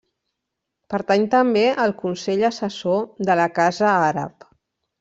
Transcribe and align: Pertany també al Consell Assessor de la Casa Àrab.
Pertany 0.93 1.25
també 1.33 1.65
al 1.85 1.93
Consell 2.01 2.47
Assessor 2.51 3.07
de 3.31 3.37
la 3.43 3.49
Casa 3.61 3.93
Àrab. 4.11 4.53